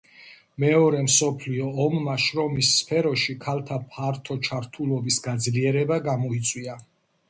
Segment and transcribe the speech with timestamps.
[0.61, 6.85] მეორე მსოფლიო ომმა შრომის სფეროში ქალთა ფართო ჩართულობის გაძლიერება გამოიწვია.